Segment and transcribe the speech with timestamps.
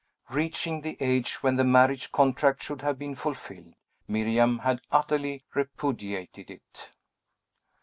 [0.31, 3.75] Reaching the age when the marriage contract should have been fulfilled,
[4.07, 6.89] Miriam had utterly repudiated it.